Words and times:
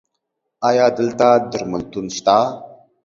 ایا 0.67 0.85
دلته 0.97 1.27
درملتون 1.51 2.05
شته؟ 2.15 2.37